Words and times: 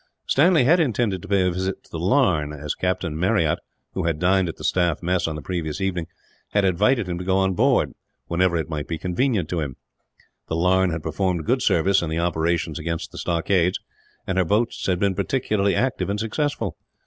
Stanley 0.25 0.63
had 0.63 0.79
intended 0.79 1.21
to 1.21 1.27
pay 1.27 1.45
a 1.45 1.51
visit 1.51 1.83
to 1.83 1.91
the 1.91 1.99
Larne; 1.99 2.53
as 2.53 2.73
Captain 2.73 3.15
Marryat, 3.15 3.59
who 3.93 4.05
had 4.05 4.17
dined 4.17 4.49
at 4.49 4.55
the 4.55 4.63
staff 4.63 5.03
mess 5.03 5.27
on 5.27 5.35
the 5.35 5.43
previous 5.43 5.79
evening, 5.79 6.07
had 6.53 6.65
invited 6.65 7.07
him 7.07 7.19
to 7.19 7.23
go 7.23 7.37
on 7.37 7.53
board, 7.53 7.93
whenever 8.25 8.57
it 8.57 8.67
might 8.67 8.87
be 8.87 8.97
convenient 8.97 9.47
to 9.49 9.59
him. 9.59 9.75
The 10.47 10.55
Larne 10.55 10.89
had 10.89 11.03
performed 11.03 11.45
good 11.45 11.61
service, 11.61 12.01
in 12.01 12.09
the 12.09 12.17
operations 12.17 12.79
against 12.79 13.11
the 13.11 13.19
stockades; 13.19 13.77
and 14.25 14.39
her 14.39 14.43
boats 14.43 14.87
had 14.87 14.97
been 14.97 15.13
particularly 15.13 15.75
active 15.75 16.09
and 16.09 16.19
successful. 16.19 16.77